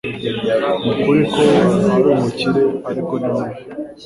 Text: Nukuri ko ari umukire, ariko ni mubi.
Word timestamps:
Nukuri 0.83 1.23
ko 1.33 1.43
ari 1.95 2.07
umukire, 2.15 2.61
ariko 2.89 3.13
ni 3.21 3.27
mubi. 3.33 3.55